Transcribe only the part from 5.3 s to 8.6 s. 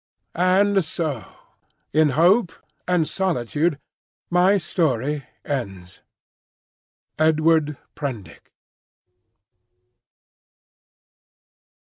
ends. EDWARD PRENDICK.